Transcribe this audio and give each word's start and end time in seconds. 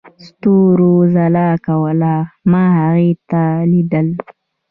ستورو 0.27 0.91
ځلا 1.13 1.49
کوله، 1.67 2.13
ما 2.51 2.63
هغې 2.79 3.11
ته 3.29 3.41
ليدل. 3.71 4.07